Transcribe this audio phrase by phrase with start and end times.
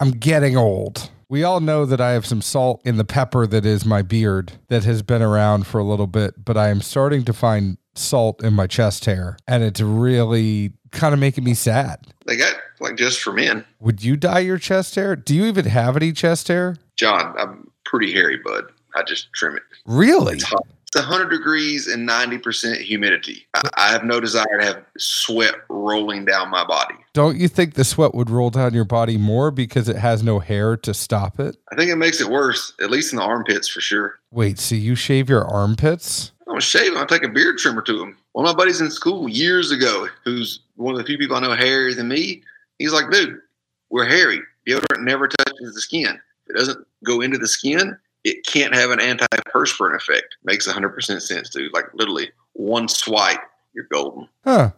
[0.00, 1.10] I'm getting old.
[1.28, 4.52] We all know that I have some salt in the pepper that is my beard
[4.68, 8.42] that has been around for a little bit, but I am starting to find salt
[8.42, 12.06] in my chest hair and it's really kind of making me sad.
[12.26, 13.64] They got like just for men.
[13.80, 15.16] Would you dye your chest hair?
[15.16, 16.76] Do you even have any chest hair?
[16.96, 18.64] John, I'm pretty hairy, bud.
[18.96, 19.62] I just trim it.
[19.86, 20.34] Really?
[20.34, 20.66] It's hot.
[20.94, 23.48] It's 100 degrees and 90% humidity.
[23.54, 26.94] I, I have no desire to have sweat rolling down my body.
[27.14, 30.38] Don't you think the sweat would roll down your body more because it has no
[30.38, 31.56] hair to stop it?
[31.72, 34.20] I think it makes it worse, at least in the armpits for sure.
[34.30, 36.30] Wait, so you shave your armpits?
[36.42, 37.02] I don't shave them.
[37.02, 38.16] I take a beard trimmer to them.
[38.30, 41.40] One of my buddies in school years ago, who's one of the few people I
[41.40, 42.44] know hairier than me,
[42.78, 43.40] he's like, dude,
[43.90, 44.38] we're hairy.
[44.64, 46.20] Deodorant never touches the skin.
[46.46, 50.36] It doesn't go into the skin, it can't have an antiperspirant effect.
[50.44, 51.72] Makes 100% sense, dude.
[51.72, 53.40] Like literally one swipe,
[53.74, 54.28] you're golden.
[54.44, 54.70] Huh.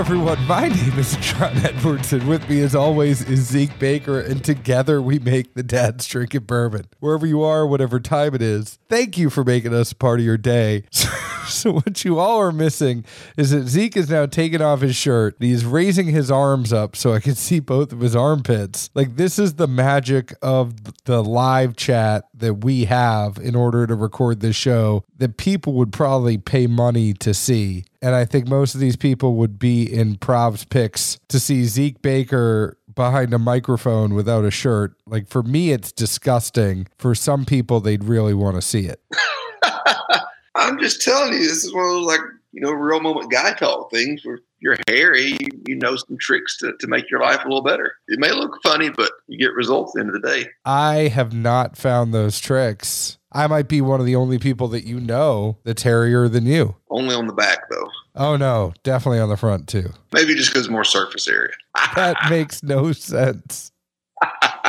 [0.00, 0.42] Everyone.
[0.46, 5.02] My name is John Edwards, and with me, as always, is Zeke Baker, and together
[5.02, 6.86] we make the Dad's Drinking Bourbon.
[7.00, 10.38] Wherever you are, whatever time it is, thank you for making us part of your
[10.38, 10.84] day.
[11.50, 13.04] So, what you all are missing
[13.36, 15.34] is that Zeke is now taking off his shirt.
[15.40, 18.88] He's raising his arms up so I can see both of his armpits.
[18.94, 23.96] Like, this is the magic of the live chat that we have in order to
[23.96, 27.84] record this show that people would probably pay money to see.
[28.02, 32.00] And I think most of these people would be in Prov's picks to see Zeke
[32.00, 34.94] Baker behind a microphone without a shirt.
[35.06, 36.86] Like for me, it's disgusting.
[36.98, 39.02] For some people, they'd really want to see it.
[40.54, 42.20] I'm just telling you, this is one of those like,
[42.52, 46.58] you know, real moment guy talk things where you're hairy, you, you know some tricks
[46.58, 47.94] to, to make your life a little better.
[48.08, 50.50] It may look funny, but you get results at the end of the day.
[50.64, 53.18] I have not found those tricks.
[53.32, 56.76] I might be one of the only people that you know that's hairier than you.
[56.90, 57.88] Only on the back though.
[58.16, 59.92] Oh no, definitely on the front too.
[60.12, 61.52] Maybe just because more surface area.
[61.94, 63.72] That makes no sense.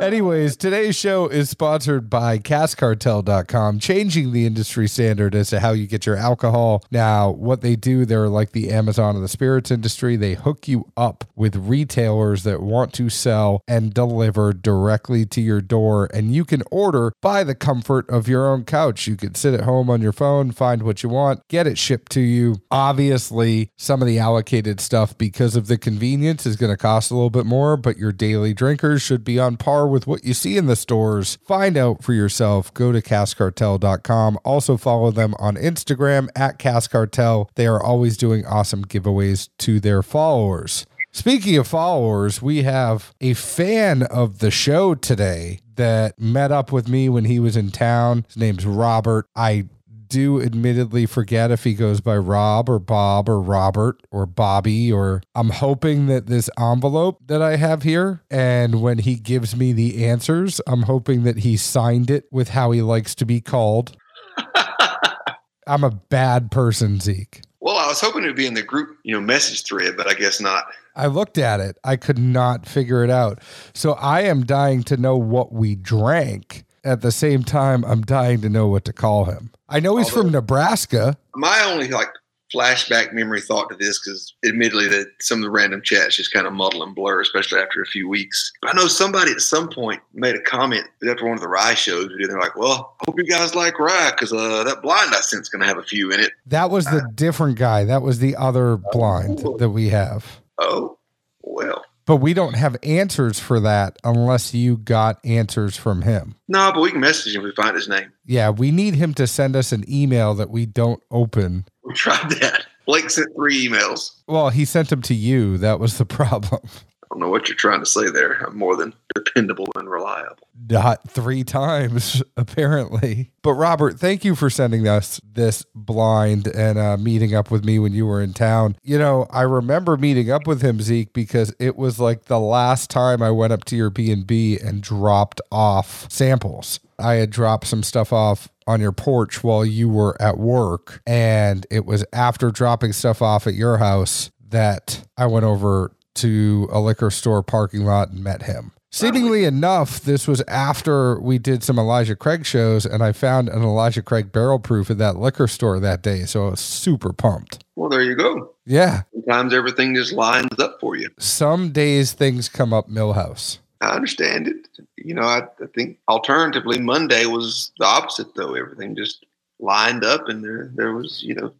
[0.00, 5.86] Anyways, today's show is sponsored by CaskCartel.com, changing the industry standard as to how you
[5.86, 6.84] get your alcohol.
[6.90, 10.16] Now, what they do, they're like the Amazon of the spirits industry.
[10.16, 15.60] They hook you up with retailers that want to sell and deliver directly to your
[15.60, 19.06] door, and you can order by the comfort of your own couch.
[19.06, 22.10] You can sit at home on your phone, find what you want, get it shipped
[22.12, 22.56] to you.
[22.70, 27.14] Obviously, some of the allocated stuff, because of the convenience, is going to cost a
[27.14, 30.56] little bit more, but your daily drinkers should be on par with what you see
[30.56, 31.38] in the stores.
[31.44, 32.72] Find out for yourself.
[32.72, 34.38] Go to caskcartel.com.
[34.44, 37.48] Also follow them on Instagram at caskcartel.
[37.56, 40.86] They are always doing awesome giveaways to their followers.
[41.10, 46.88] Speaking of followers, we have a fan of the show today that met up with
[46.88, 48.26] me when he was in town.
[48.28, 49.26] His name's Robert.
[49.34, 49.66] I
[50.08, 55.22] do admittedly forget if he goes by Rob or Bob or Robert or Bobby or
[55.34, 60.04] I'm hoping that this envelope that I have here and when he gives me the
[60.04, 63.96] answers, I'm hoping that he signed it with how he likes to be called.
[65.66, 67.42] I'm a bad person, Zeke.
[67.60, 70.06] Well, I was hoping it would be in the group, you know, message thread, but
[70.06, 70.66] I guess not.
[70.94, 71.76] I looked at it.
[71.82, 73.40] I could not figure it out.
[73.74, 76.64] So I am dying to know what we drank.
[76.84, 79.50] At the same time, I'm dying to know what to call him.
[79.68, 81.16] I know he's from Nebraska.
[81.34, 82.08] My only like
[82.54, 86.46] flashback memory thought to this, because admittedly that some of the random chats just kind
[86.46, 88.52] of muddle and blur, especially after a few weeks.
[88.64, 92.08] I know somebody at some point made a comment after one of the rye shows.
[92.08, 95.48] did, They're like, "Well, hope you guys like rye because uh, that blind I sent's
[95.48, 97.84] going to have a few in it." That was the different guy.
[97.84, 100.40] That was the other blind that we have.
[100.58, 100.98] Oh,
[101.42, 106.36] well, But we don't have answers for that unless you got answers from him.
[106.48, 108.12] no, but we can message him if we find his name.
[108.24, 111.66] Yeah, we need him to send us an email that we don't open.
[111.82, 112.64] We tried that.
[112.86, 114.12] Blake sent three emails.
[114.28, 115.58] Well, he sent them to you.
[115.58, 116.60] That was the problem.
[117.06, 118.44] I don't know what you're trying to say there.
[118.44, 120.48] I'm more than dependable and reliable.
[120.68, 123.30] Not three times, apparently.
[123.42, 127.78] But Robert, thank you for sending us this blind and uh, meeting up with me
[127.78, 128.76] when you were in town.
[128.82, 132.90] You know, I remember meeting up with him, Zeke, because it was like the last
[132.90, 136.80] time I went up to your B and B and dropped off samples.
[136.98, 141.66] I had dropped some stuff off on your porch while you were at work, and
[141.70, 146.80] it was after dropping stuff off at your house that I went over to a
[146.80, 148.72] liquor store parking lot and met him.
[148.92, 153.62] Seemingly enough, this was after we did some Elijah Craig shows, and I found an
[153.62, 156.24] Elijah Craig barrel proof at that liquor store that day.
[156.24, 157.62] So I was super pumped.
[157.74, 158.54] Well, there you go.
[158.64, 159.02] Yeah.
[159.12, 161.10] Sometimes everything just lines up for you.
[161.18, 163.58] Some days things come up Milhouse.
[163.82, 164.68] I understand it.
[164.96, 168.54] You know, I, I think alternatively, Monday was the opposite, though.
[168.54, 169.26] Everything just
[169.60, 171.52] lined up, and there there was, you know,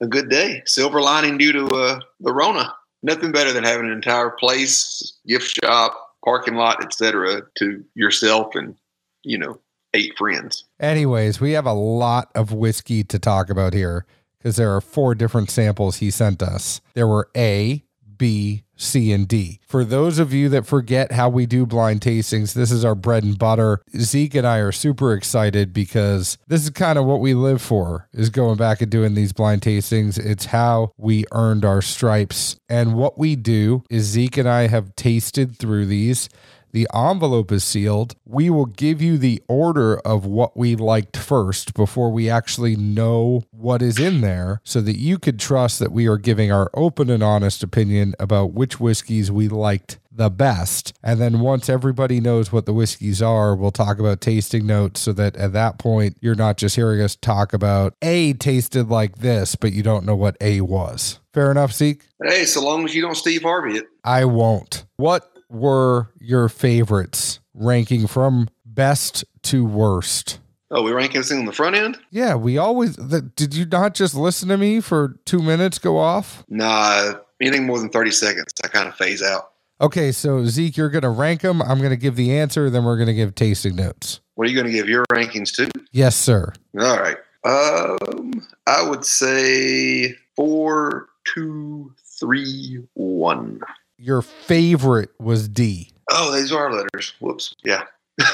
[0.00, 0.62] a good day.
[0.66, 2.72] Silver lining due to uh, the Rona.
[3.02, 5.94] Nothing better than having an entire place, gift shop,
[6.24, 8.76] parking lot, etc., to yourself and
[9.22, 9.60] you know
[9.94, 10.64] eight friends.
[10.80, 14.06] Anyways, we have a lot of whiskey to talk about here
[14.38, 16.80] because there are four different samples he sent us.
[16.94, 17.84] There were A,
[18.16, 19.60] B, C, and D.
[19.66, 23.22] For those of you that forget how we do blind tastings, this is our bread
[23.22, 23.80] and butter.
[23.96, 28.08] Zeke and I are super excited because this is kind of what we live for
[28.12, 30.18] is going back and doing these blind tastings.
[30.18, 32.56] It's how we earned our stripes.
[32.68, 36.28] And what we do is Zeke and I have tasted through these.
[36.72, 38.16] The envelope is sealed.
[38.24, 43.42] We will give you the order of what we liked first before we actually know
[43.50, 47.10] what is in there so that you could trust that we are giving our open
[47.10, 50.92] and honest opinion about which whiskeys we liked the best.
[51.02, 55.12] And then once everybody knows what the whiskeys are, we'll talk about tasting notes so
[55.12, 59.56] that at that point, you're not just hearing us talk about A tasted like this,
[59.56, 61.20] but you don't know what A was.
[61.32, 62.06] Fair enough, Zeke?
[62.22, 63.86] Hey, so long as you don't Steve Harvey it.
[64.04, 64.84] I won't.
[64.96, 70.38] What were your favorites ranking from best to worst?
[70.70, 71.98] Oh, we rank everything on the front end?
[72.10, 72.96] Yeah, we always.
[72.96, 76.44] The, did you not just listen to me for two minutes go off?
[76.48, 79.50] Nah, anything more than 30 seconds, I kind of phase out.
[79.82, 81.60] Okay, so Zeke, you're going to rank them.
[81.60, 84.20] I'm going to give the answer, then we're going to give tasting notes.
[84.34, 85.70] What are you going to give your rankings to?
[85.90, 86.52] Yes, sir.
[86.78, 87.16] All right.
[87.44, 88.32] Um,
[88.66, 93.60] I would say four, two, three, one.
[94.04, 95.92] Your favorite was D.
[96.10, 97.14] Oh, these are letters.
[97.20, 97.54] Whoops.
[97.62, 97.84] Yeah.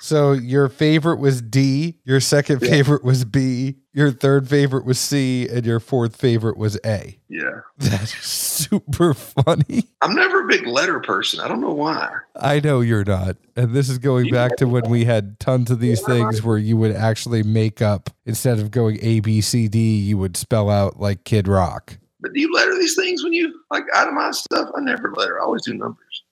[0.00, 2.68] So your favorite was D, your second Yeah.
[2.68, 7.18] favorite was B, your third favorite was C, and your fourth favorite was A.
[7.30, 7.60] yeah.
[7.78, 9.84] That's super funny.
[10.02, 11.40] I'm never a big letter person.
[11.40, 12.10] I don't know why.
[12.36, 13.38] I know you're not.
[13.56, 16.76] And this is going back to when we had tons of these things where you
[16.76, 21.00] would actually make up, instead of going A, B, C, D, you would spell out
[21.00, 21.96] like Kid Rock.
[22.24, 24.70] But do you letter these things when you like itemize stuff?
[24.74, 25.38] I never letter.
[25.38, 26.22] I always do numbers.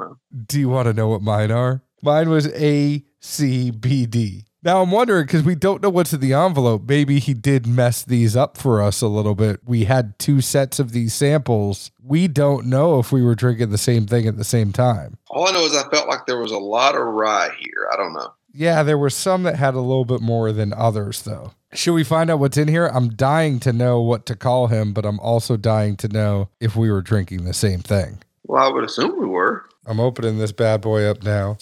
[0.00, 0.06] I.
[0.46, 1.82] Do you want to know what mine are?
[2.02, 4.46] Mine was A, C, B, D.
[4.62, 6.88] Now I'm wondering because we don't know what's in the envelope.
[6.88, 9.60] Maybe he did mess these up for us a little bit.
[9.66, 11.90] We had two sets of these samples.
[12.02, 15.18] We don't know if we were drinking the same thing at the same time.
[15.28, 17.90] All I know is I felt like there was a lot of rye here.
[17.92, 18.32] I don't know.
[18.54, 21.52] Yeah, there were some that had a little bit more than others, though.
[21.76, 22.86] Should we find out what's in here?
[22.86, 26.74] I'm dying to know what to call him, but I'm also dying to know if
[26.74, 28.22] we were drinking the same thing.
[28.44, 29.66] Well, I would assume we were.
[29.84, 31.58] I'm opening this bad boy up now.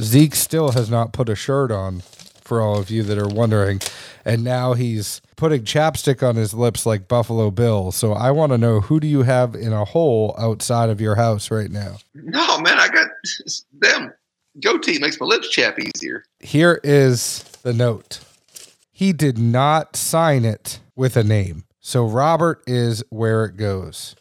[0.00, 2.02] Zeke still has not put a shirt on
[2.40, 3.80] for all of you that are wondering.
[4.24, 7.90] And now he's putting chapstick on his lips like Buffalo Bill.
[7.90, 11.16] So I want to know who do you have in a hole outside of your
[11.16, 11.96] house right now?
[12.14, 13.08] No, man, I got
[13.72, 14.12] them.
[14.58, 16.24] Goatee makes my lips chap easier.
[16.40, 18.20] Here is the note.
[18.90, 21.64] He did not sign it with a name.
[21.80, 24.16] So Robert is where it goes.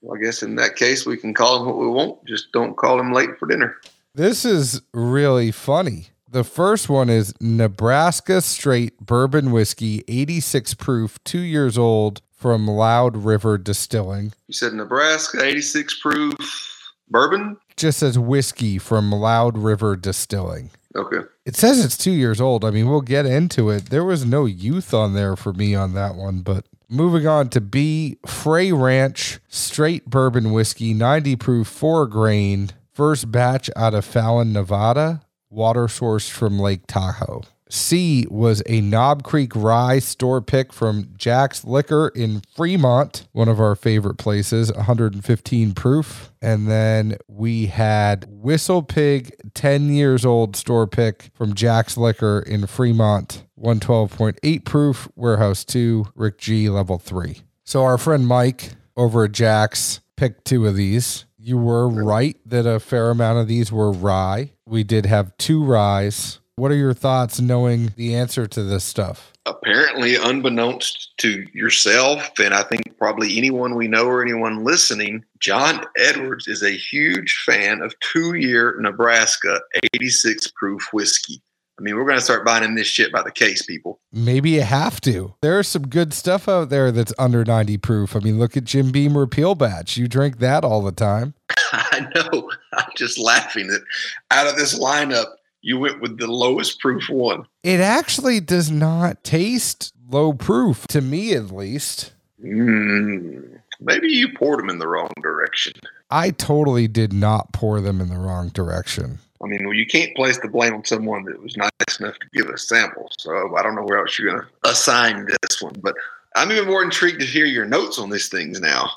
[0.00, 2.24] Well, I guess in that case, we can call him what we want.
[2.26, 3.76] Just don't call him late for dinner.
[4.14, 6.08] This is really funny.
[6.28, 13.18] The first one is Nebraska Straight Bourbon Whiskey, 86 proof, two years old from Loud
[13.18, 14.32] River Distilling.
[14.48, 16.71] You said Nebraska, 86 proof
[17.12, 17.56] bourbon.
[17.76, 20.70] Just says whiskey from Loud River Distilling.
[20.94, 21.20] Okay.
[21.46, 22.64] It says it's two years old.
[22.64, 23.86] I mean, we'll get into it.
[23.90, 27.60] There was no youth on there for me on that one, but moving on to
[27.60, 34.52] B Frey Ranch Straight Bourbon Whiskey, 90 proof, four grain, first batch out of Fallon,
[34.52, 37.42] Nevada, water sourced from Lake Tahoe.
[37.72, 43.60] C was a Knob Creek Rye store pick from Jack's Liquor in Fremont, one of
[43.60, 46.32] our favorite places, 115 proof.
[46.42, 52.66] And then we had Whistle Pig, 10 years old store pick from Jack's Liquor in
[52.66, 57.40] Fremont, 112.8 proof, Warehouse 2, Rick G, level 3.
[57.64, 61.24] So our friend Mike over at Jack's picked two of these.
[61.38, 64.52] You were right that a fair amount of these were rye.
[64.66, 66.38] We did have two ryes.
[66.56, 69.32] What are your thoughts knowing the answer to this stuff?
[69.46, 75.84] Apparently, unbeknownst to yourself, and I think probably anyone we know or anyone listening, John
[75.96, 79.60] Edwards is a huge fan of two year Nebraska
[79.94, 81.40] 86 proof whiskey.
[81.80, 83.98] I mean, we're going to start buying this shit by the case, people.
[84.12, 85.34] Maybe you have to.
[85.40, 88.14] There's some good stuff out there that's under 90 proof.
[88.14, 89.96] I mean, look at Jim Beam Repeal Batch.
[89.96, 91.32] You drink that all the time.
[91.72, 92.50] I know.
[92.74, 93.82] I'm just laughing that
[94.30, 95.26] out of this lineup,
[95.62, 97.46] you went with the lowest proof one.
[97.62, 102.12] It actually does not taste low proof, to me at least.
[102.44, 105.72] Mm, maybe you poured them in the wrong direction.
[106.10, 109.20] I totally did not pour them in the wrong direction.
[109.42, 112.28] I mean, well, you can't place the blame on someone that was nice enough to
[112.32, 113.08] give a sample.
[113.18, 115.74] So I don't know where else you're going to assign this one.
[115.82, 115.94] But
[116.36, 118.90] I'm even more intrigued to hear your notes on these things now.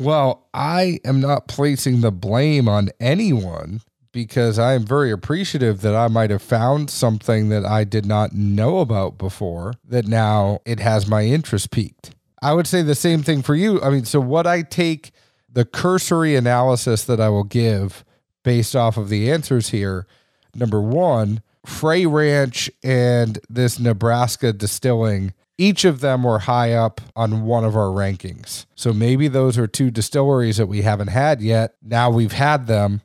[0.00, 5.94] Well, I am not placing the blame on anyone because I am very appreciative that
[5.94, 10.80] I might have found something that I did not know about before that now it
[10.80, 12.14] has my interest peaked.
[12.42, 13.80] I would say the same thing for you.
[13.80, 15.12] I mean, so what I take
[15.50, 18.04] the cursory analysis that I will give
[18.42, 20.06] based off of the answers here
[20.54, 27.44] number one, Frey Ranch and this Nebraska distilling, each of them were high up on
[27.44, 28.66] one of our rankings.
[28.74, 31.74] So maybe those are two distilleries that we haven't had yet.
[31.82, 33.02] Now we've had them.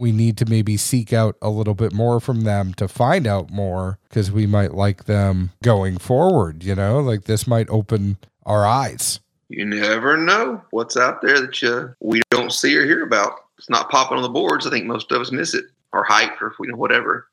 [0.00, 3.50] We need to maybe seek out a little bit more from them to find out
[3.50, 6.64] more because we might like them going forward.
[6.64, 8.16] You know, like this might open
[8.46, 9.20] our eyes.
[9.48, 13.32] You never know what's out there that you, we don't see or hear about.
[13.58, 14.66] It's not popping on the boards.
[14.66, 17.28] I think most of us miss it or hype or you know whatever.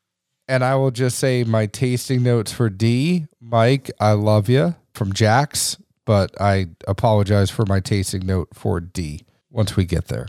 [0.48, 5.12] And I will just say my tasting notes for D, Mike, I love you from
[5.12, 10.28] Jack's, but I apologize for my tasting note for D once we get there.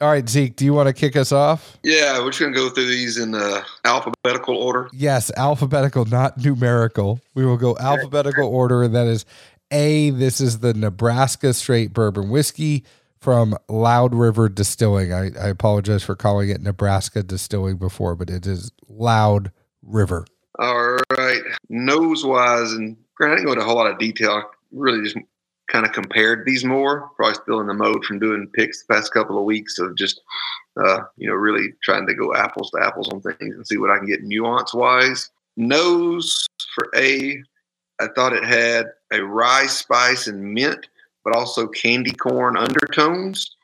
[0.00, 1.78] All right, Zeke, do you want to kick us off?
[1.84, 4.90] Yeah, we're just going to go through these in uh, alphabetical order.
[4.92, 7.20] Yes, alphabetical, not numerical.
[7.34, 9.24] We will go alphabetical order, and that is
[9.70, 12.84] A, this is the Nebraska straight bourbon whiskey
[13.20, 15.12] from Loud River Distilling.
[15.12, 20.26] I, I apologize for calling it Nebraska Distilling before, but it is Loud River.
[20.58, 21.40] All right.
[21.68, 24.32] Nose wise, and granted, I didn't go into a whole lot of detail.
[24.32, 25.16] I really just
[25.68, 27.10] kind of compared these more.
[27.16, 30.20] Probably still in the mode from doing picks the past couple of weeks of just,
[30.76, 33.90] uh, you know, really trying to go apples to apples on things and see what
[33.90, 35.30] I can get nuance wise.
[35.56, 37.42] Nose for A,
[38.00, 40.88] I thought it had a rye spice and mint,
[41.24, 43.56] but also candy corn undertones.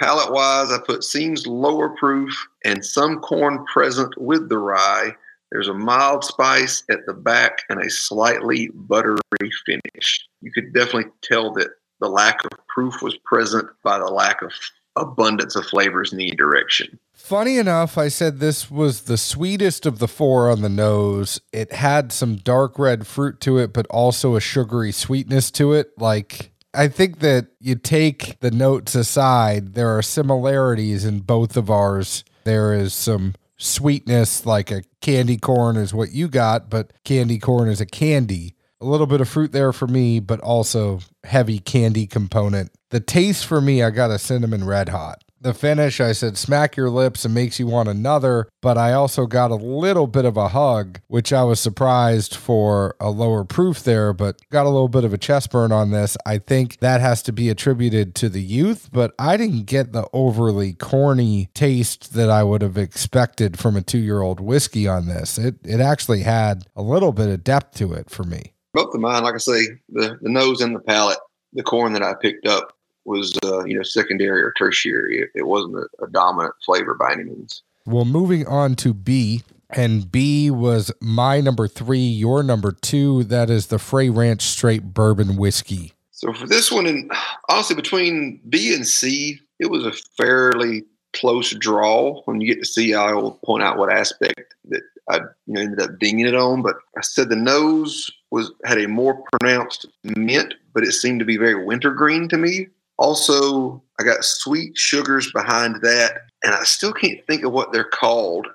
[0.00, 5.14] Palette wise, I put seems lower proof and some corn present with the rye.
[5.52, 9.18] There's a mild spice at the back and a slightly buttery
[9.66, 10.26] finish.
[10.40, 11.68] You could definitely tell that
[12.00, 14.50] the lack of proof was present by the lack of
[14.96, 16.98] abundance of flavors in either direction.
[17.12, 21.38] Funny enough, I said this was the sweetest of the four on the nose.
[21.52, 25.92] It had some dark red fruit to it, but also a sugary sweetness to it.
[25.98, 31.70] Like, I think that you take the notes aside, there are similarities in both of
[31.70, 32.24] ours.
[32.44, 37.68] There is some sweetness, like a candy corn is what you got, but candy corn
[37.68, 38.56] is a candy.
[38.80, 42.72] A little bit of fruit there for me, but also heavy candy component.
[42.90, 45.21] The taste for me, I got a cinnamon red hot.
[45.42, 49.26] The finish, I said, smack your lips and makes you want another, but I also
[49.26, 53.82] got a little bit of a hug, which I was surprised for a lower proof
[53.82, 56.16] there, but got a little bit of a chest burn on this.
[56.24, 60.06] I think that has to be attributed to the youth, but I didn't get the
[60.12, 65.08] overly corny taste that I would have expected from a two year old whiskey on
[65.08, 65.38] this.
[65.38, 68.54] It, it actually had a little bit of depth to it for me.
[68.74, 71.18] Both of mine, like I say, the, the nose and the palate,
[71.52, 75.20] the corn that I picked up was uh, you know secondary or tertiary.
[75.20, 77.62] It, it wasn't a, a, dominant flavor by any means.
[77.86, 83.24] Well, moving on to B, and B was my number three, your number two.
[83.24, 85.92] That is the Frey Ranch Straight Bourbon Whiskey.
[86.10, 87.10] So for this one, and
[87.48, 92.22] honestly, between B and C, it was a fairly close draw.
[92.22, 95.60] When you get to C, I will point out what aspect that I you know,
[95.60, 96.62] ended up dinging it on.
[96.62, 101.26] But I said the nose was had a more pronounced mint, but it seemed to
[101.26, 102.68] be very wintergreen to me.
[102.98, 106.12] Also, I got sweet sugars behind that,
[106.44, 108.46] and I still can't think of what they're called.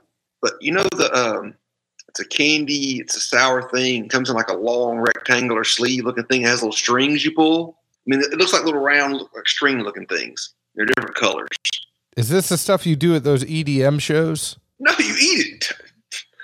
[0.42, 1.56] But you know the um,
[2.08, 4.06] it's a candy, it's a sour thing.
[4.06, 6.44] It comes in like a long rectangular sleeve looking thing.
[6.44, 7.78] It has little strings you pull.
[8.08, 10.54] I mean, it looks like little round, like string looking things.
[10.76, 11.50] They're different colors.
[12.16, 14.58] Is this the stuff you do at those EDM shows?
[14.80, 15.72] No, you eat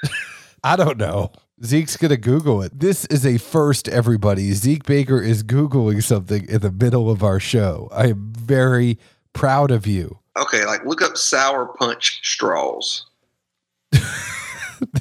[0.04, 0.10] it.
[0.64, 1.32] I don't know.
[1.66, 2.78] Zeke's gonna Google it.
[2.78, 4.52] This is a first, everybody.
[4.52, 7.88] Zeke Baker is Googling something in the middle of our show.
[7.94, 9.00] I am very
[9.32, 10.20] proud of you.
[10.38, 13.06] Okay, like look up sour punch straws.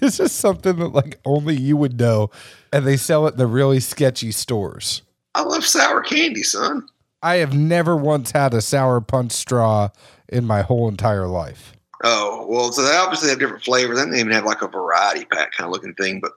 [0.01, 2.31] this is something that like only you would know,
[2.73, 5.03] and they sell it in the really sketchy stores.
[5.35, 6.87] I love sour candy, son.
[7.25, 9.89] I have never once had a sour punch straw
[10.29, 11.73] in my whole entire life.
[12.05, 13.97] Oh well, so they obviously have different flavors.
[13.97, 16.21] They didn't even have like a variety pack kind of looking thing.
[16.21, 16.33] But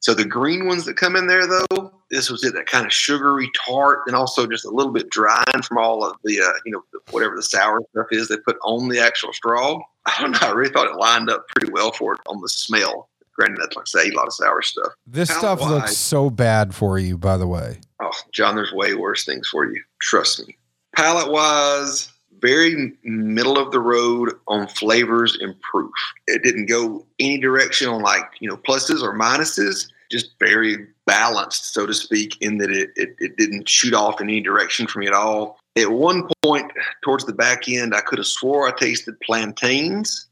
[0.00, 2.54] so the green ones that come in there though, this was it.
[2.54, 6.16] That kind of sugary tart, and also just a little bit drying from all of
[6.24, 9.78] the uh, you know whatever the sour stuff is they put on the actual straw.
[10.06, 10.38] I don't know.
[10.48, 13.08] I really thought it lined up pretty well for it on the smell.
[13.36, 14.92] Granted, that's like I say, a lot of sour stuff.
[15.06, 17.80] This stuff looks so bad for you, by the way.
[18.02, 19.82] Oh, John, there's way worse things for you.
[20.00, 20.56] Trust me.
[20.96, 22.09] Palate wise,
[22.40, 25.92] very middle of the road on flavors and proof.
[26.26, 31.72] It didn't go any direction on like, you know, pluses or minuses, just very balanced,
[31.72, 34.98] so to speak, in that it, it, it didn't shoot off in any direction for
[34.98, 35.58] me at all.
[35.76, 40.26] At one point towards the back end, I could have swore I tasted plantains,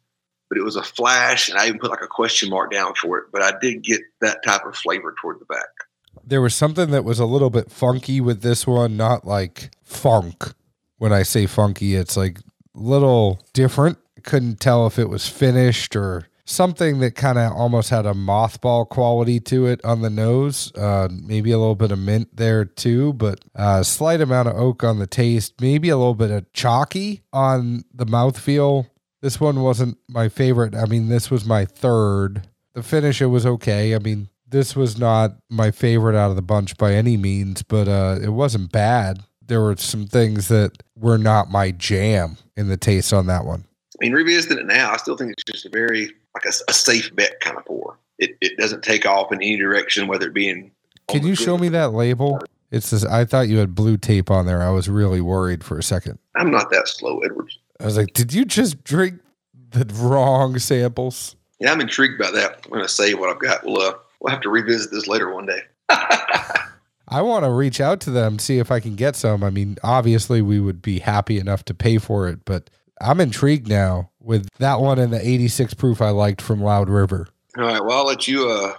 [0.48, 3.18] but it was a flash, and I even put like a question mark down for
[3.18, 3.26] it.
[3.32, 5.68] But I did get that type of flavor toward the back.
[6.24, 10.52] There was something that was a little bit funky with this one, not like funk.
[10.98, 12.38] When I say funky, it's like
[12.74, 13.98] little different.
[14.22, 18.88] Couldn't tell if it was finished or something that kind of almost had a mothball
[18.88, 20.72] quality to it on the nose.
[20.74, 24.82] Uh, maybe a little bit of mint there too, but a slight amount of oak
[24.82, 25.60] on the taste.
[25.60, 28.88] Maybe a little bit of chalky on the mouthfeel.
[29.20, 30.74] This one wasn't my favorite.
[30.74, 32.48] I mean, this was my third.
[32.74, 33.94] The finish, it was okay.
[33.94, 37.88] I mean, this was not my favorite out of the bunch by any means, but
[37.88, 39.24] uh, it wasn't bad.
[39.48, 43.64] There were some things that were not my jam in the taste on that one.
[44.00, 46.72] I mean, revisiting it now, I still think it's just a very like a, a
[46.72, 47.98] safe bet kind of pour.
[48.18, 50.70] It, it doesn't take off in any direction, whether it be in.
[51.08, 52.40] Can you show me that label?
[52.70, 54.62] It's this, I thought you had blue tape on there.
[54.62, 56.18] I was really worried for a second.
[56.36, 57.58] I'm not that slow, Edwards.
[57.80, 59.20] I was like, did you just drink
[59.70, 61.36] the wrong samples?
[61.60, 62.60] Yeah, I'm intrigued by that.
[62.64, 63.64] I'm going to say what I've got.
[63.64, 65.62] We'll uh, we'll have to revisit this later one day.
[67.08, 69.42] I want to reach out to them, see if I can get some.
[69.42, 72.68] I mean, obviously, we would be happy enough to pay for it, but
[73.00, 77.28] I'm intrigued now with that one and the 86 proof I liked from Loud River.
[77.56, 77.82] All right.
[77.82, 78.74] Well, I'll let you uh,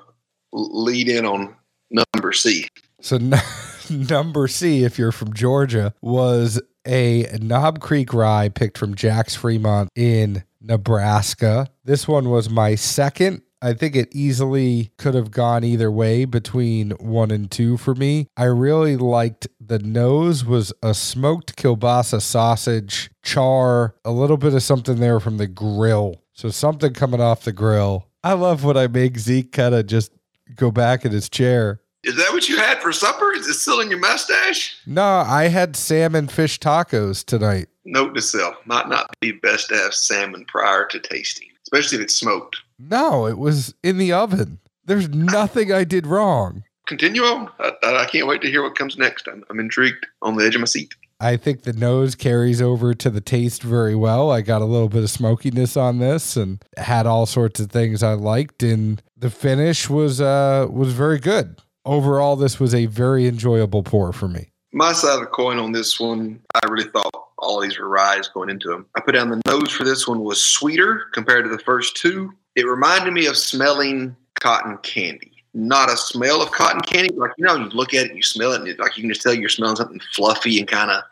[0.54, 1.56] lead in on
[1.90, 2.68] number C.
[3.02, 3.34] So, n-
[3.90, 9.90] number C, if you're from Georgia, was a Knob Creek rye picked from Jack's Fremont
[9.96, 11.68] in Nebraska.
[11.84, 13.42] This one was my second.
[13.62, 18.28] I think it easily could have gone either way between one and two for me.
[18.38, 24.64] I really liked the nose was a smoked kielbasa sausage, char, a little bit of
[24.64, 26.24] something there from the grill.
[26.34, 28.08] So something coming off the grill.
[28.24, 30.14] I love when I make Zeke kind of just
[30.56, 31.82] go back in his chair.
[32.06, 33.34] Is that what you had for supper?
[33.34, 34.78] Is it still in your mustache?
[34.86, 37.68] No, I had salmon fish tacos tonight.
[37.84, 42.06] Note to self: might not be best to have salmon prior to tasting, especially if
[42.06, 42.62] it's smoked.
[42.80, 44.60] No, it was in the oven.
[44.86, 46.64] There's nothing I did wrong.
[46.88, 47.52] Continue on.
[47.60, 49.28] I, I can't wait to hear what comes next.
[49.28, 50.96] I'm, I'm intrigued on the edge of my seat.
[51.20, 54.32] I think the nose carries over to the taste very well.
[54.32, 58.02] I got a little bit of smokiness on this and had all sorts of things
[58.02, 61.62] I liked and the finish was uh was very good.
[61.84, 64.54] Overall this was a very enjoyable pour for me.
[64.72, 68.30] My side of the coin on this one, I really thought all these were ryes
[68.30, 68.86] going into them.
[68.96, 72.32] I put down the nose for this one was sweeter compared to the first two.
[72.56, 75.32] It reminded me of smelling cotton candy.
[75.54, 78.54] Not a smell of cotton candy, like you know, you look at it, you smell
[78.54, 81.04] it, and it, like you can just tell you're smelling something fluffy and kind of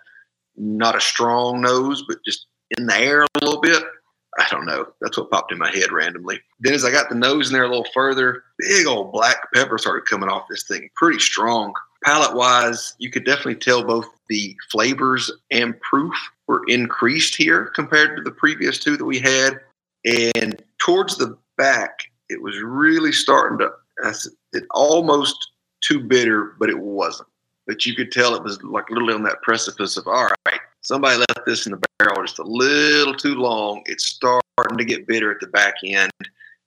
[0.55, 2.47] not a strong nose, but just
[2.77, 3.83] in the air a little bit.
[4.39, 4.87] I don't know.
[5.01, 6.39] That's what popped in my head randomly.
[6.59, 9.79] Then as I got the nose in there a little further, big old black pepper
[9.79, 11.73] started coming off this thing, pretty strong.
[12.05, 16.13] Palate wise, you could definitely tell both the flavors and proof
[16.45, 19.59] were increased here compared to the previous two that we had.
[20.07, 23.71] And towards the back, it was really starting to,
[24.53, 25.35] it almost
[25.81, 27.27] too bitter, but it wasn't.
[27.65, 31.17] But you could tell it was like literally on that precipice of, all right, somebody
[31.17, 33.83] left this in the barrel just a little too long.
[33.85, 36.11] It's starting to get bitter at the back end.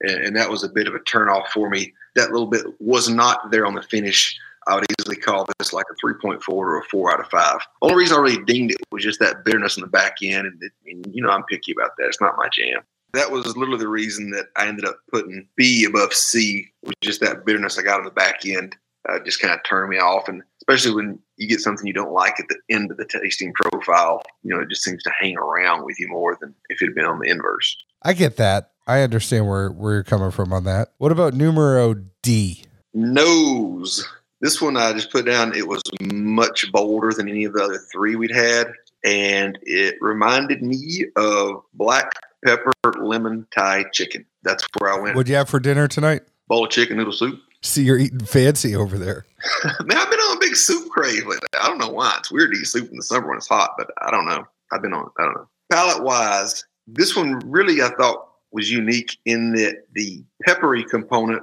[0.02, 1.94] And, and that was a bit of a turnoff for me.
[2.16, 4.38] That little bit was not there on the finish.
[4.66, 7.58] I would easily call this like a 3.4 or a 4 out of 5.
[7.80, 10.46] Only reason I really dinged it was just that bitterness in the back end.
[10.46, 12.06] And, it, and you know, I'm picky about that.
[12.06, 12.82] It's not my jam.
[13.12, 17.20] That was literally the reason that I ended up putting B above C, was just
[17.20, 18.76] that bitterness I got on the back end.
[19.08, 20.28] Uh, just kind of turned me off.
[20.28, 23.52] And especially when you get something you don't like at the end of the tasting
[23.54, 26.86] profile, you know, it just seems to hang around with you more than if it
[26.86, 27.76] had been on the inverse.
[28.02, 28.72] I get that.
[28.86, 30.92] I understand where, where you're coming from on that.
[30.98, 32.64] What about numero D?
[32.92, 34.06] Nose.
[34.40, 37.78] This one I just put down, it was much bolder than any of the other
[37.92, 38.72] three we'd had.
[39.04, 42.12] And it reminded me of black
[42.44, 44.24] pepper lemon Thai chicken.
[44.42, 45.16] That's where I went.
[45.16, 46.22] What'd you have for dinner tonight?
[46.48, 47.40] Bowl of chicken noodle soup.
[47.62, 49.26] See, you're eating fancy over there.
[49.84, 51.48] Man, I've been on a big soup crave lately.
[51.60, 52.14] I don't know why.
[52.18, 54.46] It's weird to eat soup in the summer when it's hot, but I don't know.
[54.72, 55.48] I've been on, I don't know.
[55.70, 61.42] Palate wise, This one really, I thought, was unique in that the peppery component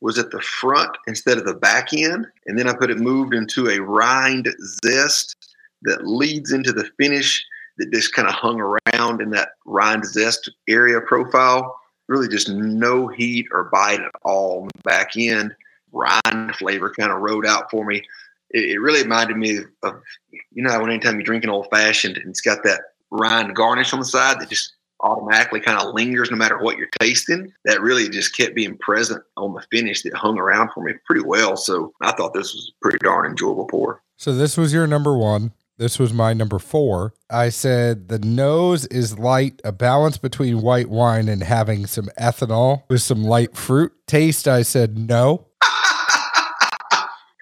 [0.00, 2.26] was at the front instead of the back end.
[2.46, 4.48] And then I put it moved into a rind
[4.84, 5.34] zest
[5.82, 7.44] that leads into the finish
[7.78, 11.78] that just kind of hung around in that rind zest area profile.
[12.08, 15.54] Really just no heat or bite at all on the back end.
[15.92, 18.02] Rind flavor kind of rode out for me.
[18.50, 22.16] It, it really reminded me of, you know, when anytime you drink an old fashioned
[22.16, 26.30] and it's got that rind garnish on the side that just automatically kind of lingers
[26.30, 27.52] no matter what you're tasting.
[27.64, 31.22] That really just kept being present on the finish that hung around for me pretty
[31.22, 31.56] well.
[31.56, 34.02] So I thought this was pretty darn enjoyable pour.
[34.16, 35.52] So this was your number one.
[35.78, 37.12] This was my number four.
[37.28, 42.84] I said the nose is light, a balance between white wine and having some ethanol
[42.88, 43.92] with some light fruit.
[44.06, 45.48] Taste, I said no.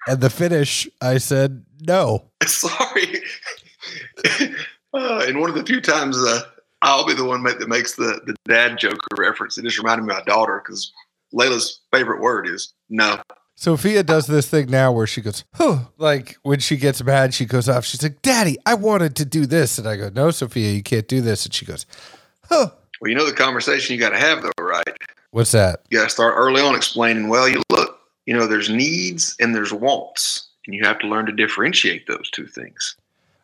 [0.09, 2.31] and the finish, I said no.
[2.45, 3.23] Sorry.
[4.95, 6.41] uh, and one of the few times uh,
[6.83, 9.59] I'll be the one that makes the, the dad joke reference.
[9.59, 10.93] It just reminded me of my daughter because
[11.33, 13.21] Layla's favorite word is no.
[13.57, 15.85] Sophia does this thing now where she goes, huh.
[15.97, 17.85] Like when she gets mad, she goes off.
[17.85, 19.79] She's like, Daddy, I wanted to do this.
[19.79, 21.45] And I go, No, Sophia, you can't do this.
[21.45, 21.87] And she goes,
[22.49, 22.71] Huh.
[23.01, 24.97] Well, you know the conversation you got to have, though, right?
[25.31, 25.83] What's that?
[25.91, 29.55] You got to start early on explaining, well, you look, you know, there's needs and
[29.55, 32.97] there's wants, and you have to learn to differentiate those two things.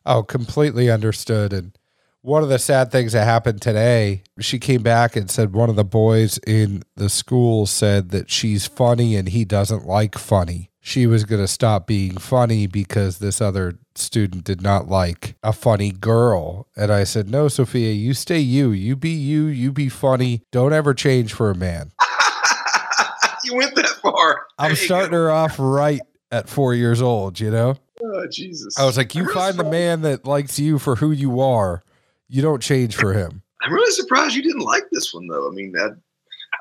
[0.07, 1.53] Oh, completely understood.
[1.53, 1.73] And
[2.23, 5.77] one of the sad things that happened today, she came back and said one of
[5.77, 10.71] the boys in the school said that she's funny and he doesn't like funny.
[10.83, 15.53] She was going to stop being funny because this other student did not like a
[15.53, 16.69] funny girl.
[16.75, 18.71] And I said, No, Sophia, you stay you.
[18.71, 19.47] You be you.
[19.47, 20.43] You be funny.
[20.51, 21.93] Don't ever change for a man.
[23.45, 24.47] you went that far.
[24.59, 26.01] I'm starting her off right
[26.33, 27.77] at four years old, you know?
[28.03, 28.79] Oh, Jesus.
[28.79, 31.83] I was like, You find the man that likes you for who you are
[32.31, 33.43] you don't change for him.
[33.63, 35.49] I'm really surprised you didn't like this one, though.
[35.49, 35.89] I mean, I,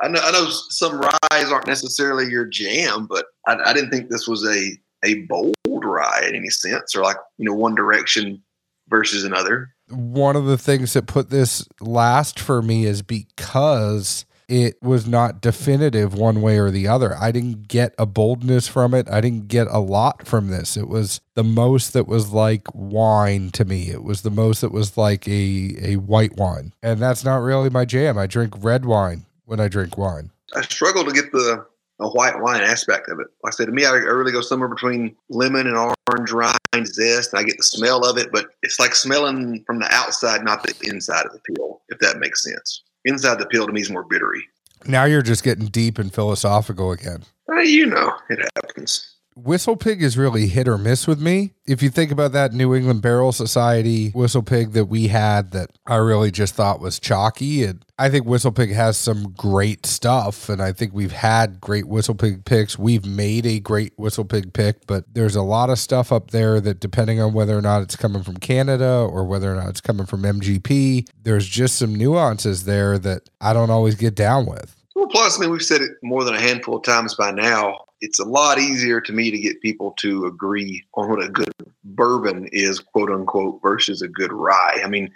[0.04, 4.10] I know, I know some ryes aren't necessarily your jam, but I, I didn't think
[4.10, 4.72] this was a
[5.06, 8.44] a bold rye in any sense, or like you know, one direction
[8.90, 9.70] versus another.
[9.90, 15.42] One of the things that put this last for me is because it was not
[15.42, 17.16] definitive one way or the other.
[17.16, 19.10] I didn't get a boldness from it.
[19.10, 20.76] I didn't get a lot from this.
[20.76, 23.92] It was the most that was like wine to me.
[23.92, 26.74] It was the most that was like a, a white wine.
[26.82, 28.18] And that's not really my jam.
[28.18, 30.32] I drink red wine when I drink wine.
[30.56, 31.66] I struggle to get the
[32.00, 33.28] a white wine aspect of it.
[33.44, 37.36] Like I said, to me, I, really go somewhere between lemon and orange rind zest.
[37.36, 40.74] I get the smell of it, but it's like smelling from the outside, not the
[40.84, 42.84] inside of the peel, if that makes sense.
[43.06, 44.48] Inside the pill to me is more bittery.
[44.86, 47.24] Now you're just getting deep and philosophical again.
[47.50, 49.09] Uh, you know, it happens.
[49.44, 51.54] Whistle Pig is really hit or miss with me.
[51.66, 55.72] If you think about that New England Barrel Society Whistle Pig that we had that
[55.86, 60.50] I really just thought was chalky, and I think Whistle Pig has some great stuff,
[60.50, 62.78] and I think we've had great Whistle Pig picks.
[62.78, 66.60] We've made a great Whistle Pig pick, but there's a lot of stuff up there
[66.60, 69.82] that, depending on whether or not it's coming from Canada or whether or not it's
[69.82, 74.76] coming from MGP, there's just some nuances there that I don't always get down with.
[74.96, 77.86] Well, plus, I mean, we've said it more than a handful of times by now
[78.02, 81.52] it's a lot easier to me to get people to agree on what a good
[81.84, 84.82] bourbon is, quote unquote, versus a good rye.
[84.84, 85.12] I mean,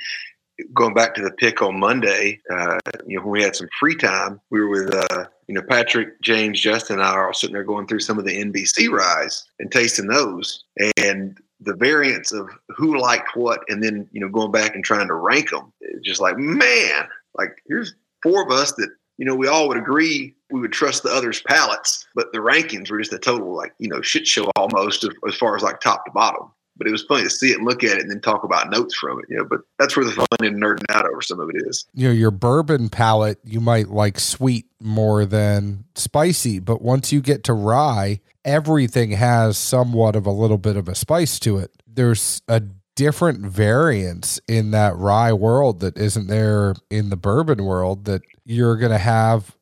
[0.73, 3.95] going back to the pick on Monday, uh, you know, when we had some free
[3.95, 7.53] time, we were with, uh, you know, Patrick, James, Justin, and I are all sitting
[7.53, 10.63] there going through some of the NBC ryes and tasting those.
[10.97, 15.07] And the variance of who liked what, and then, you know, going back and trying
[15.07, 15.71] to rank them,
[16.03, 20.35] just like, man, like here's four of us that you know, we all would agree
[20.53, 23.89] we would trust the others' palates, but the rankings were just a total like, you
[23.89, 26.51] know, shit show almost as far as like top to bottom.
[26.77, 28.71] But it was funny to see it and look at it and then talk about
[28.71, 29.45] notes from it, you know.
[29.45, 31.85] But that's where the fun and nerding out over some of it is.
[31.93, 37.21] You know, your bourbon palate, you might like sweet more than spicy, but once you
[37.21, 41.71] get to rye, everything has somewhat of a little bit of a spice to it.
[41.87, 42.61] There's a
[42.95, 48.77] different variants in that rye world that isn't there in the bourbon world that you're
[48.77, 49.55] going to have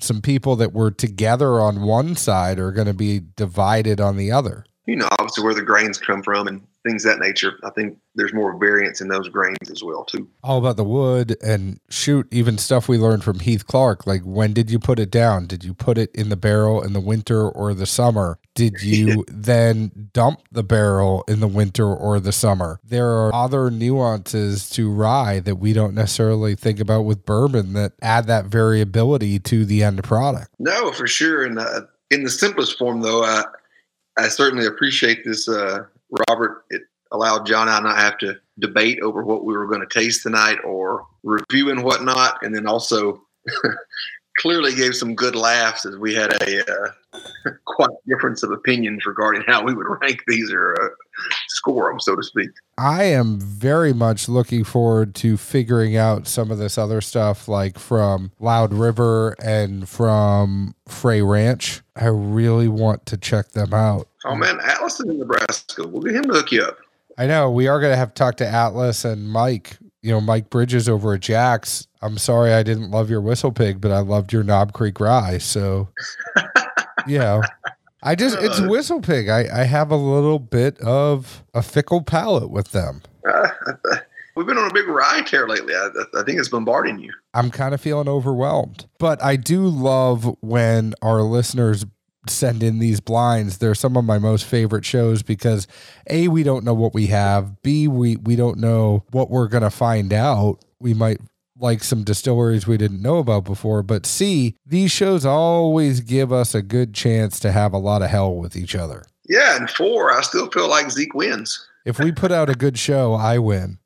[0.00, 4.30] some people that were together on one side are going to be divided on the
[4.30, 4.64] other.
[4.88, 7.58] You know, obviously where the grains come from and things that nature.
[7.62, 10.26] I think there's more variance in those grains as well too.
[10.42, 14.06] All about the wood and shoot, even stuff we learned from Heath Clark.
[14.06, 15.46] Like when did you put it down?
[15.46, 18.38] Did you put it in the barrel in the winter or the summer?
[18.54, 22.80] Did you then dump the barrel in the winter or the summer?
[22.82, 27.92] There are other nuances to rye that we don't necessarily think about with bourbon that
[28.00, 30.48] add that variability to the end product.
[30.58, 31.44] No, for sure.
[31.44, 33.44] And uh, in the simplest form, though, I,
[34.18, 35.84] I certainly appreciate this uh,
[36.28, 39.80] Robert, it, allowed John and I not have to debate over what we were going
[39.80, 42.42] to taste tonight or review and whatnot.
[42.42, 43.22] And then also
[44.38, 47.20] clearly gave some good laughs as we had a uh,
[47.64, 50.88] quite difference of opinions regarding how we would rank these or uh,
[51.48, 52.50] score them, so to speak.
[52.76, 57.78] I am very much looking forward to figuring out some of this other stuff, like
[57.78, 61.82] from Loud River and from Frey Ranch.
[61.96, 64.07] I really want to check them out.
[64.24, 65.86] Oh man, Atlas is in Nebraska.
[65.86, 66.78] We'll get him to hook you up.
[67.16, 69.76] I know we are going to have to talk to Atlas and Mike.
[70.02, 71.86] You know, Mike Bridges over at Jack's.
[72.00, 75.38] I'm sorry I didn't love your whistle pig, but I loved your Knob Creek rye.
[75.38, 75.88] So,
[77.06, 77.42] you know,
[78.02, 79.28] I just it's whistle pig.
[79.28, 83.02] I I have a little bit of a fickle palate with them.
[83.28, 83.48] Uh,
[84.36, 85.74] we've been on a big rye tear lately.
[85.74, 87.12] I, I think it's bombarding you.
[87.34, 91.84] I'm kind of feeling overwhelmed, but I do love when our listeners
[92.26, 93.58] send in these blinds.
[93.58, 95.66] They're some of my most favorite shows because
[96.08, 97.62] A, we don't know what we have.
[97.62, 100.58] B, we, we don't know what we're going to find out.
[100.80, 101.20] We might
[101.60, 103.82] like some distilleries we didn't know about before.
[103.82, 108.10] But C, these shows always give us a good chance to have a lot of
[108.10, 109.04] hell with each other.
[109.28, 111.66] Yeah, and four, I still feel like Zeke wins.
[111.84, 113.78] If we put out a good show, I win.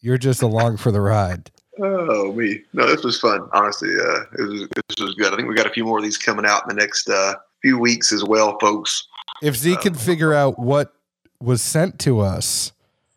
[0.00, 1.50] You're just along for the ride.
[1.78, 3.46] Oh me, no, this was fun.
[3.52, 5.32] Honestly, uh, it was this was good.
[5.32, 7.34] I think we got a few more of these coming out in the next uh,
[7.62, 9.06] few weeks as well, folks.
[9.42, 10.92] If Zeke can figure out what
[11.40, 12.72] was sent to us,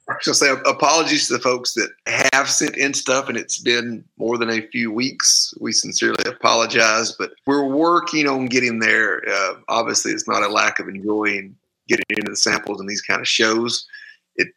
[0.09, 1.91] I was say apologies to the folks that
[2.31, 5.53] have sent in stuff and it's been more than a few weeks.
[5.59, 9.21] We sincerely apologize, but we're working on getting there.
[9.29, 11.55] Uh, obviously, it's not a lack of enjoying
[11.87, 13.85] getting into the samples and these kind of shows.
[14.35, 14.51] It's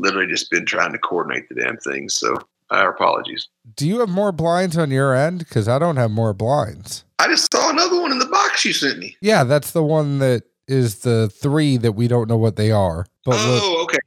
[0.00, 2.08] literally just been trying to coordinate the damn thing.
[2.08, 2.36] So,
[2.70, 3.48] our apologies.
[3.74, 5.40] Do you have more blinds on your end?
[5.40, 7.04] Because I don't have more blinds.
[7.18, 9.16] I just saw another one in the box you sent me.
[9.20, 13.06] Yeah, that's the one that is the three that we don't know what they are.
[13.24, 13.98] But oh, okay.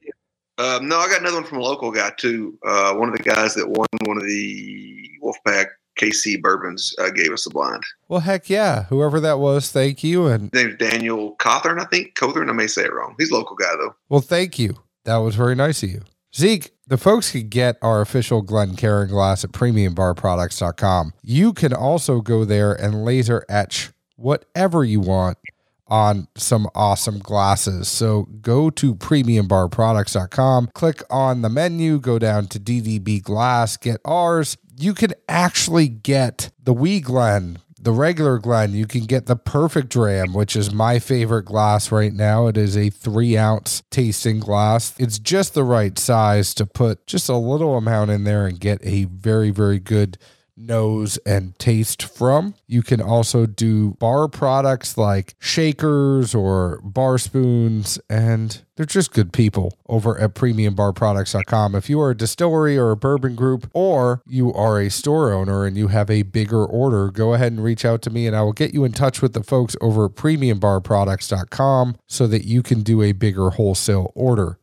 [0.58, 2.58] Um, no, I got another one from a local guy too.
[2.66, 5.68] Uh, one of the guys that won one of the Wolfpack
[6.00, 7.84] KC bourbons uh, gave us a blind.
[8.08, 10.28] Well, heck yeah, whoever that was, thank you.
[10.28, 12.16] And His name's Daniel Cawthorn, I think.
[12.16, 13.16] Cawthorn, I may say it wrong.
[13.18, 13.96] He's a local guy though.
[14.10, 14.76] Well, thank you.
[15.06, 16.02] That was very nice of you.
[16.36, 21.14] Zeke, the folks can get our official Glencairn glass at premiumbarproducts.com.
[21.24, 25.38] You can also go there and laser etch whatever you want
[25.88, 27.88] on some awesome glasses.
[27.88, 34.58] So go to premiumbarproducts.com, click on the menu, go down to DDB glass, get ours.
[34.78, 39.90] You can actually get the Wee Glen the regular Glen, you can get the perfect
[39.90, 42.48] dram, which is my favorite glass right now.
[42.48, 44.94] It is a three ounce tasting glass.
[45.00, 48.80] It's just the right size to put just a little amount in there and get
[48.84, 50.18] a very, very good
[50.60, 52.54] nose and taste from.
[52.68, 59.34] You can also do bar products like shakers or bar spoons, and they're just good
[59.34, 61.76] people over at premiumbarproducts.com.
[61.76, 65.66] If you are a distillery or a bourbon group, or you are a store owner
[65.66, 68.42] and you have a bigger order, go ahead and reach out to me and I
[68.42, 72.82] will get you in touch with the folks over at premiumbarproducts.com so that you can
[72.82, 74.60] do a bigger wholesale order.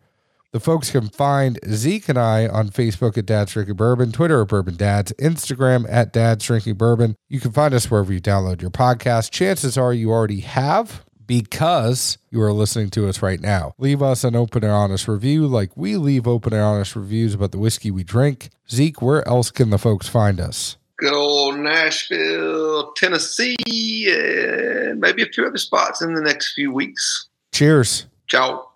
[0.57, 4.49] The folks can find Zeke and I on Facebook at Dad's Drinking Bourbon, Twitter at
[4.49, 7.15] Bourbon Dads, Instagram at Dad's Drinking Bourbon.
[7.29, 9.31] You can find us wherever you download your podcast.
[9.31, 13.75] Chances are you already have because you are listening to us right now.
[13.77, 17.53] Leave us an open and honest review like we leave open and honest reviews about
[17.53, 18.49] the whiskey we drink.
[18.71, 20.79] Zeke, where else can the folks find us?
[20.97, 27.29] Good old Nashville, Tennessee, and maybe a few other spots in the next few weeks.
[27.53, 28.07] Cheers.
[28.27, 28.71] Ciao.